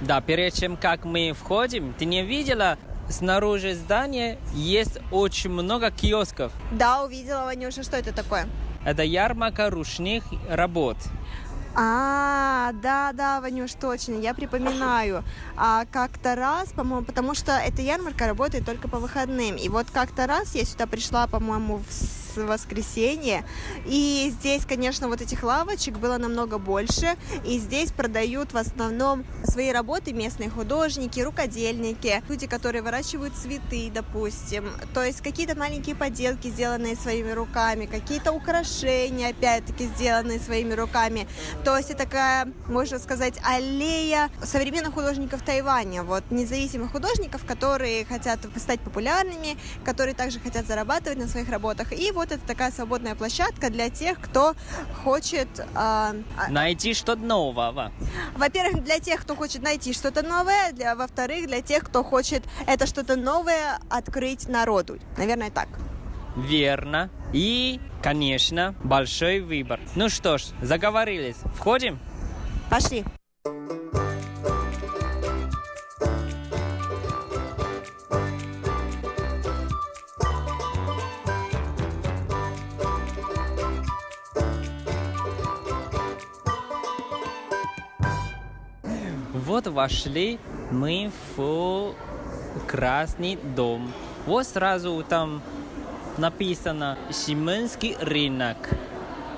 [0.01, 2.77] Да, перед чем как мы входим, ты не видела
[3.09, 6.51] снаружи здания есть очень много киосков.
[6.71, 8.47] Да, увидела, Ванюша, что это такое?
[8.87, 10.95] Это ярмарка ручных работ.
[11.75, 15.25] А, да, да, Ванюш, точно, я припоминаю.
[15.57, 19.57] А как-то раз, по-моему, потому что эта ярмарка работает только по выходным.
[19.57, 23.43] И вот как-то раз я сюда пришла, по-моему, в воскресенье.
[23.85, 27.15] И здесь, конечно, вот этих лавочек было намного больше.
[27.45, 34.69] И здесь продают в основном свои работы местные художники, рукодельники, люди, которые выращивают цветы, допустим.
[34.93, 41.27] То есть какие-то маленькие поделки, сделанные своими руками, какие-то украшения, опять-таки, сделанные своими руками.
[41.63, 46.03] То есть это такая, можно сказать, аллея современных художников Тайваня.
[46.03, 51.91] Вот независимых художников, которые хотят стать популярными, которые также хотят зарабатывать на своих работах.
[51.91, 54.55] И вот это такая свободная площадка для тех, кто
[55.03, 55.47] хочет...
[55.75, 56.13] Э,
[56.49, 57.91] найти что-то нового.
[58.35, 62.85] Во-первых, для тех, кто хочет найти что-то новое, для, во-вторых, для тех, кто хочет это
[62.85, 64.99] что-то новое открыть народу.
[65.17, 65.67] Наверное, так.
[66.35, 67.09] Верно.
[67.33, 69.79] И, конечно, большой выбор.
[69.95, 71.37] Ну что ж, заговорились.
[71.55, 71.99] Входим?
[72.69, 73.03] Пошли.
[89.47, 90.39] Вот вошли
[90.71, 91.95] мы в
[92.67, 93.93] Красный дом.
[94.25, 95.41] Вот сразу там
[96.17, 98.57] написано Сименский рынок.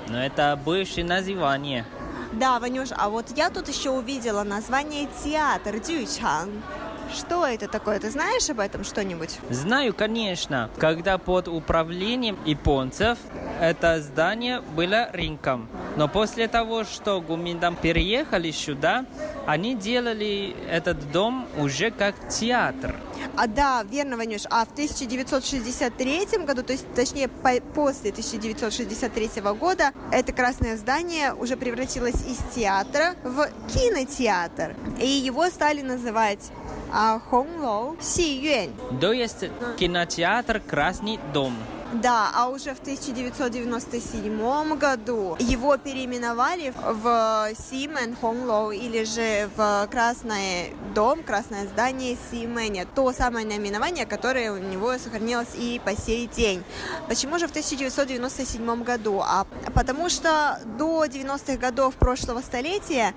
[0.07, 1.85] Но это бывшее название.
[2.33, 6.63] Да, Ванюш, а вот я тут еще увидела название театр Дючан.
[7.13, 7.99] Что это такое?
[7.99, 9.39] Ты знаешь об этом что-нибудь?
[9.49, 10.69] Знаю, конечно.
[10.77, 13.17] Когда под управлением японцев
[13.59, 15.67] это здание было рынком.
[15.97, 19.05] Но после того, что Гуминдан переехали сюда,
[19.45, 22.95] они делали этот дом уже как театр.
[23.35, 24.43] А да, верно, Ванюш.
[24.49, 31.57] А в 1963 году, то есть точнее по после 1963 года, это красное здание уже
[31.57, 34.75] превратилось из театра в кинотеатр.
[35.01, 36.51] И его стали называть
[36.91, 38.73] а, Хонглоу Си Юэнь.
[38.99, 39.45] То есть
[39.77, 41.53] кинотеатр Красный дом.
[41.91, 50.75] Да, а уже в 1997 году его переименовали в Симен Хонглоу или же в Красный
[50.93, 52.85] дом, Красное здание Сименя.
[52.93, 56.63] То самое наименование, которое у него сохранилось и по сей день.
[57.07, 59.21] Почему же в 1997 году?
[59.25, 63.15] А потому что до 90-х годов прошлого столетия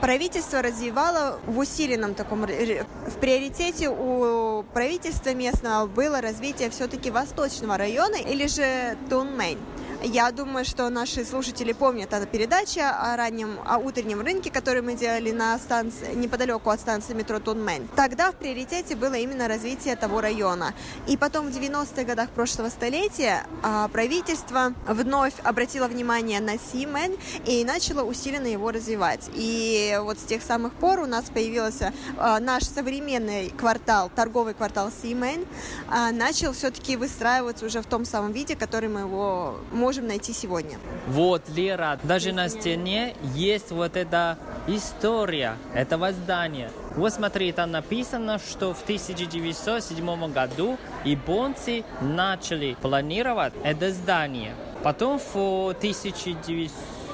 [0.00, 8.16] правительство развивало в усиленном таком, в приоритете у правительства местного было развитие все-таки восточного района
[8.16, 9.58] или же Тунмэнь.
[10.02, 14.94] Я думаю, что наши слушатели помнят эту передачу о раннем, о утреннем рынке, который мы
[14.94, 17.86] делали на станции, неподалеку от станции метро Тунмен.
[17.96, 20.72] Тогда в приоритете было именно развитие того района.
[21.06, 27.62] И потом в 90-х годах прошлого столетия а, правительство вновь обратило внимание на Симен и
[27.64, 29.28] начало усиленно его развивать.
[29.34, 34.90] И вот с тех самых пор у нас появился а, наш современный квартал, торговый квартал
[34.90, 35.44] Симен,
[35.88, 40.78] а, начал все-таки выстраиваться уже в том самом виде, который мы его можем найти сегодня.
[41.08, 46.70] Вот, Лера, даже на стене есть вот эта история этого здания.
[46.96, 54.54] Вот смотри, там написано, что в 1907 году японцы начали планировать это здание.
[54.82, 55.74] Потом в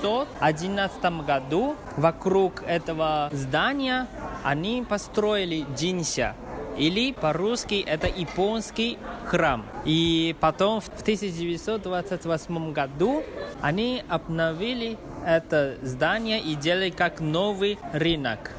[0.07, 4.07] 1911 году вокруг этого здания
[4.44, 6.34] они построили Джинся,
[6.78, 9.64] или по-русски это японский храм.
[9.84, 13.24] И потом в 1928 году
[13.61, 18.52] они обновили это здание и делали как новый рынок.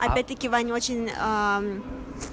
[0.00, 1.82] Опять-таки, Ваня, очень эм,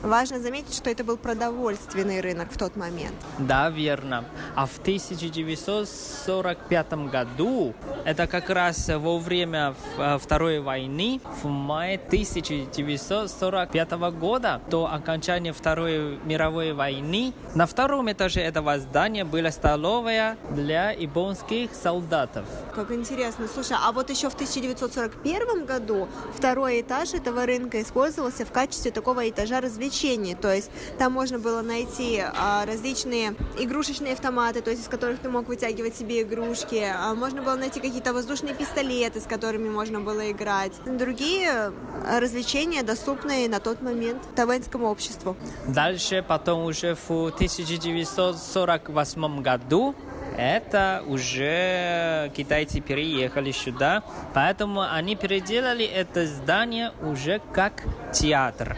[0.03, 3.13] важно заметить, что это был продовольственный рынок в тот момент.
[3.37, 4.25] Да, верно.
[4.55, 7.75] А в 1945 году,
[8.05, 16.19] это как раз во время э, Второй войны, в мае 1945 года, до окончания Второй
[16.23, 22.45] мировой войны, на втором этаже этого здания была столовая для японских солдатов.
[22.75, 23.47] Как интересно.
[23.53, 29.29] Слушай, а вот еще в 1941 году второй этаж этого рынка использовался в качестве такого
[29.29, 30.35] этажа развлечений.
[30.35, 35.29] То есть там можно было найти а, различные игрушечные автоматы, то есть из которых ты
[35.29, 36.83] мог вытягивать себе игрушки.
[36.93, 40.73] А можно было найти какие-то воздушные пистолеты, с которыми можно было играть.
[40.85, 41.71] Другие
[42.07, 45.35] развлечения, доступные на тот момент тайваньскому обществу.
[45.67, 49.95] Дальше, потом уже в 1948 году
[50.41, 58.77] это уже китайцы переехали сюда, поэтому они переделали это здание уже как театр.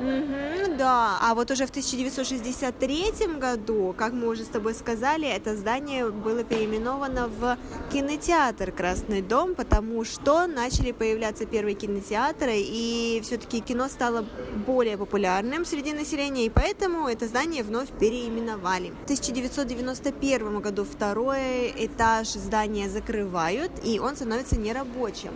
[0.00, 5.56] Мгм, да, а вот уже в 1963 году, как мы уже с тобой сказали, это
[5.56, 7.56] здание было переименовано в
[7.92, 14.24] кинотеатр «Красный дом», потому что начали появляться первые кинотеатры, и все-таки кино стало
[14.66, 18.90] более популярным среди населения, и поэтому это здание вновь переименовали.
[19.02, 25.32] В 1991 году второй этаж здания закрывают, и он становится нерабочим.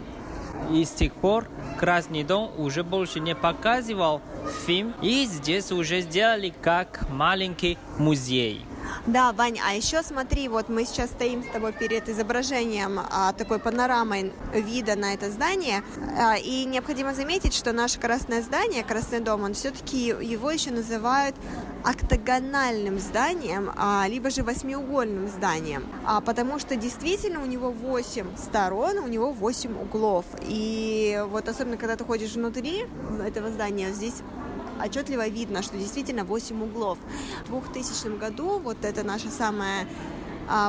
[0.71, 4.23] И с тех пор Красный дом уже больше не показывал
[4.67, 8.65] фильм, и здесь уже сделали как маленький музей.
[9.07, 13.59] Да, Вань, а еще смотри, вот мы сейчас стоим с тобой перед изображением а, такой
[13.59, 15.83] панорамой вида на это здание,
[16.19, 21.37] а, и необходимо заметить, что наше красное здание, Красный дом, он все-таки его еще называют
[21.87, 28.99] октагональным зданием, а, либо же восьмиугольным зданием, а, потому что действительно у него 8 сторон,
[28.99, 32.87] у него 8 углов, и вот особенно когда ты ходишь внутри
[33.25, 34.17] этого здания, здесь
[34.85, 36.99] отчетливо видно, что действительно 8 углов.
[37.47, 39.87] В 2000 году вот это наше самое а,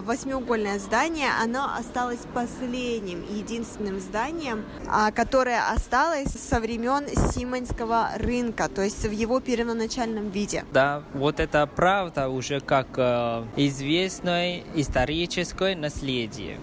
[0.02, 8.82] восьмиугольное здание, оно осталось последним, единственным зданием, а, которое осталось со времен Симонского рынка, то
[8.82, 10.66] есть в его первоначальном виде.
[10.74, 16.60] Да, вот это правда уже как э, известное историческое наследие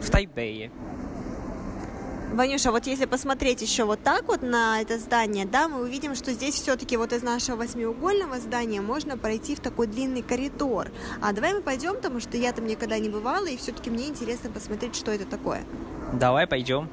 [0.00, 0.70] в Тайбэе.
[2.32, 6.32] Ванюша, вот если посмотреть еще вот так вот на это здание, да, мы увидим, что
[6.32, 10.88] здесь все-таки вот из нашего восьмиугольного здания можно пройти в такой длинный коридор.
[11.20, 14.50] А давай мы пойдем, потому что я там никогда не бывала, и все-таки мне интересно
[14.50, 15.64] посмотреть, что это такое.
[16.12, 16.88] Давай пойдем.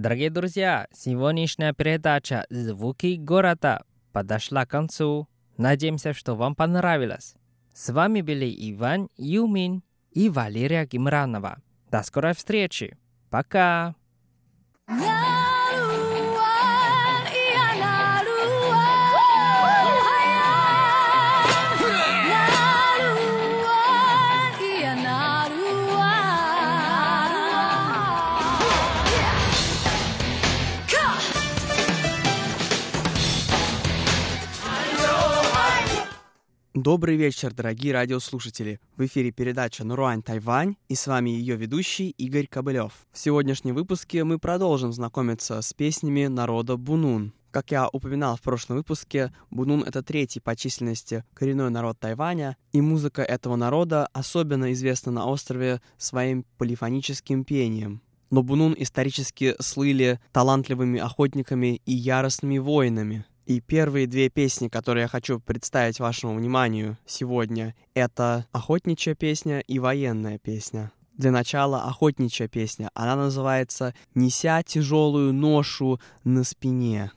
[0.00, 3.82] Дорогие друзья, сегодняшняя передача «Звуки города»
[4.12, 5.26] подошла к концу.
[5.56, 7.34] Надеемся, что вам понравилось.
[7.74, 9.82] С вами были Иван Юмин
[10.12, 11.58] и Валерия Гимранова.
[11.90, 12.96] До скорой встречи.
[13.28, 13.96] Пока!
[36.90, 38.80] Добрый вечер, дорогие радиослушатели!
[38.96, 42.92] В эфире передача «Нуруань Тайвань» и с вами ее ведущий Игорь Кобылев.
[43.12, 47.34] В сегодняшнем выпуске мы продолжим знакомиться с песнями народа Бунун.
[47.50, 52.80] Как я упоминал в прошлом выпуске, Бунун— это третий по численности коренной народ Тайваня, и
[52.80, 58.00] музыка этого народа особенно известна на острове своим полифоническим пением.
[58.30, 65.08] Но Бунун исторически слыли талантливыми охотниками и яростными воинами— и первые две песни, которые я
[65.08, 70.92] хочу представить вашему вниманию сегодня, это охотничья песня и военная песня.
[71.16, 72.90] Для начала охотничья песня.
[72.92, 77.10] Она называется «Неся тяжелую ношу на спине».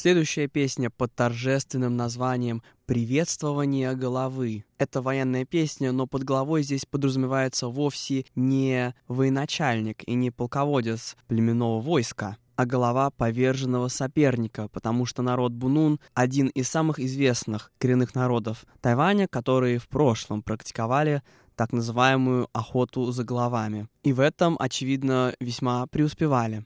[0.00, 4.64] Следующая песня под торжественным названием «Приветствование головы».
[4.78, 11.82] Это военная песня, но под головой здесь подразумевается вовсе не военачальник и не полководец племенного
[11.82, 18.64] войска, а голова поверженного соперника, потому что народ Бунун– один из самых известных коренных народов
[18.80, 21.22] Тайваня, которые в прошлом практиковали
[21.56, 23.86] так называемую охоту за головами.
[24.02, 26.64] И в этом, очевидно, весьма преуспевали.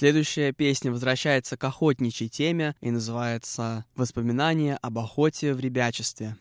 [0.00, 6.38] Следующая песня возвращается к охотничьей теме и называется «Воспоминания об охоте в ребячестве».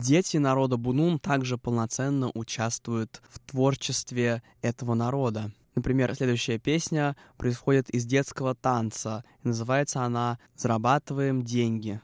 [0.00, 5.50] Дети народа Бунун также полноценно участвуют в творчестве этого народа.
[5.74, 9.24] Например, следующая песня происходит из детского танца.
[9.42, 12.00] Называется она «Зарабатываем деньги».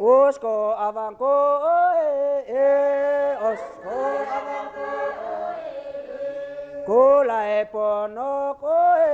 [0.00, 1.26] Osko avanko
[1.58, 3.98] oe e osko
[4.36, 4.67] avanko
[6.88, 9.08] kula e pono koe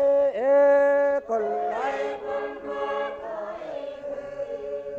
[0.48, 2.76] e kula e pono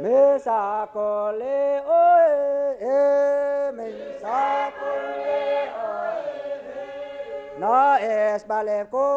[0.02, 0.60] me mesa
[0.96, 1.60] kole
[2.00, 2.34] oe
[2.96, 3.88] e me
[4.22, 4.42] sa
[4.80, 5.46] kole
[5.88, 6.20] oe.
[7.62, 7.78] Na
[8.16, 9.08] es bale ko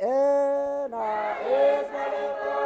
[0.00, 0.22] e
[0.94, 1.06] na
[1.60, 2.56] es bale ko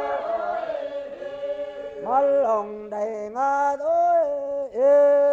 [2.05, 3.53] malong dai nga
[3.99, 4.23] oe
[4.87, 5.32] e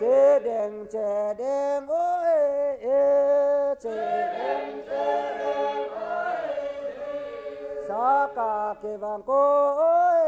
[0.00, 2.24] chế đèn trẻ đèn, ôi
[3.80, 3.96] chế
[4.38, 6.36] đèn trẻ đèn, ôi
[7.88, 10.26] sa ca kê vàng cô, ôi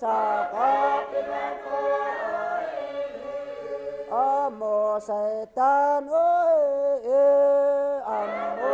[0.00, 1.76] sa ca kê vàng cô,
[4.10, 7.02] ôi a mô sai tan ôi
[8.06, 8.66] a mô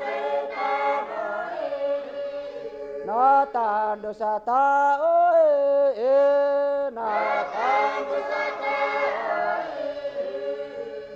[0.00, 1.56] sai tan ôi
[3.06, 6.37] nó tan do sa ta, ôi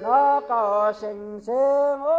[0.01, 2.12] 那个星星我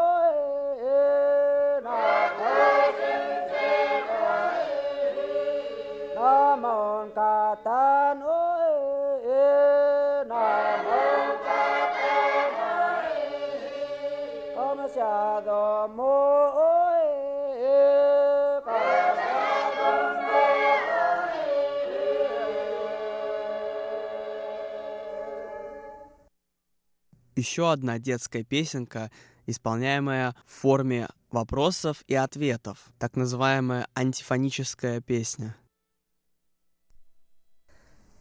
[27.43, 29.11] Еще одна детская песенка,
[29.47, 35.53] исполняемая в форме вопросов и ответов, так называемая антифоническая песня.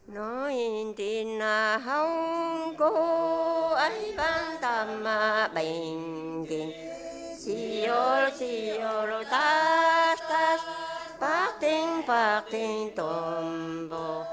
[0.07, 0.53] Nói
[0.97, 6.69] tin là không có ấy ban tâm mà bình tin
[7.39, 10.61] Siyo siyo tas tas
[11.19, 14.25] Pak ting pak ting tombo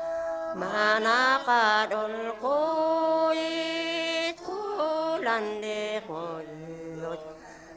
[0.59, 3.70] Manakadol ko it
[5.31, 6.43] 불안내 골
[6.99, 7.15] 로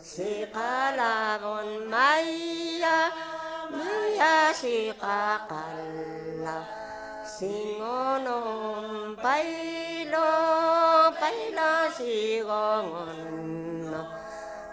[0.01, 3.13] 시가라본 마이야
[3.69, 3.77] 무
[4.17, 5.53] 야 시가갈
[6.41, 6.65] 라
[7.21, 10.17] 싱어놈 바이로
[11.13, 12.49] 바이라 시공
[12.89, 13.13] 언
[13.85, 14.01] 노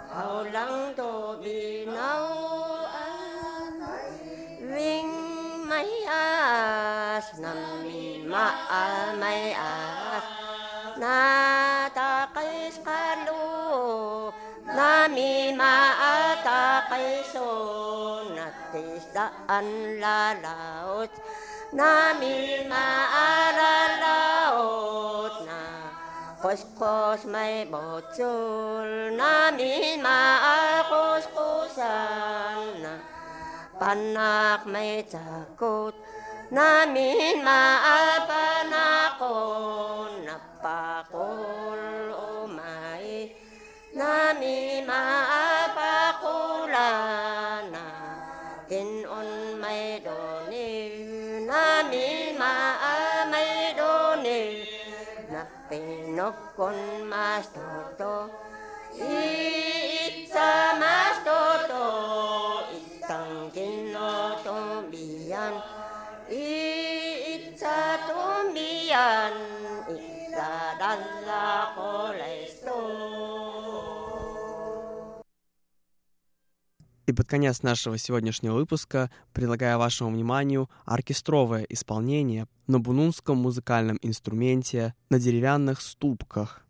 [0.09, 2.81] 하울랑도 비나오
[4.73, 5.05] 윙
[5.69, 7.53] 마이아스 남
[7.85, 10.41] 미 마아 마이아스
[11.01, 11.70] 나
[15.61, 21.13] Nami maatakay so Natis daan lalaot.
[21.77, 23.85] Nami maaralaot
[25.45, 25.93] na
[26.41, 29.13] Kuskos may botsul.
[29.13, 31.85] Nami maakuskusan
[32.81, 32.97] na
[33.77, 35.93] Panak may takot.
[36.51, 40.10] Namin maapanakon
[48.71, 50.17] tin on mai do
[50.49, 50.67] ni,
[51.49, 52.53] na mi ma
[52.91, 54.41] a mai do ni.
[55.33, 56.79] Na pin no con
[57.11, 57.69] ma sto
[57.99, 58.15] to
[58.95, 60.51] i sa
[60.83, 61.41] ma sto
[61.71, 61.87] to
[62.77, 64.11] i tang tin no
[64.45, 64.57] to
[64.91, 65.55] mi an
[66.31, 68.23] i cha to
[68.55, 69.60] mi an.
[77.11, 84.95] И под конец нашего сегодняшнего выпуска предлагаю вашему вниманию оркестровое исполнение на бунунском музыкальном инструменте
[85.09, 86.65] на деревянных ступках.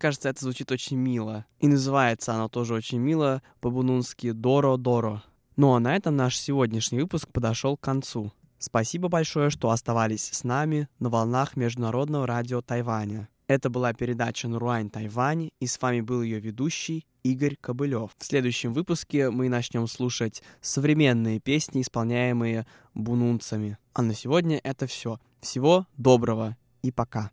[0.00, 1.46] Кажется, это звучит очень мило.
[1.60, 5.22] И называется оно тоже очень мило по-бунунски «Доро-доро».
[5.56, 8.32] Ну а на этом наш сегодняшний выпуск подошел к концу.
[8.58, 13.28] Спасибо большое, что оставались с нами на волнах Международного радио Тайваня.
[13.46, 18.12] Это была передача «Наруань Тайвань», и с вами был ее ведущий Игорь Кобылев.
[18.16, 23.76] В следующем выпуске мы начнем слушать современные песни, исполняемые бунунцами.
[23.92, 25.18] А на сегодня это все.
[25.40, 27.32] Всего доброго и пока.